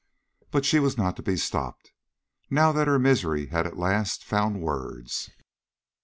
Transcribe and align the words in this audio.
But 0.49 0.65
she 0.65 0.79
was 0.79 0.97
not 0.97 1.15
to 1.17 1.21
be 1.21 1.37
stopped, 1.37 1.91
now 2.49 2.71
that 2.71 2.87
her 2.87 2.97
misery 2.97 3.49
had 3.49 3.67
at 3.67 3.77
last 3.77 4.25
found 4.25 4.59
words. 4.59 5.29